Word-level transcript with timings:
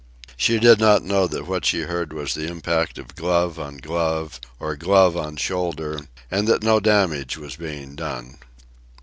She 0.35 0.57
did 0.57 0.79
not 0.79 1.03
know 1.03 1.27
that 1.27 1.45
what 1.45 1.63
she 1.63 1.81
heard 1.81 2.11
was 2.11 2.33
the 2.33 2.47
impact 2.47 2.97
of 2.97 3.13
glove 3.15 3.59
on 3.59 3.77
glove, 3.77 4.39
or 4.59 4.75
glove 4.75 5.15
on 5.15 5.35
shoulder, 5.35 6.07
and 6.31 6.47
that 6.47 6.63
no 6.63 6.79
damage 6.79 7.37
was 7.37 7.55
being 7.55 7.95
done. 7.97 8.39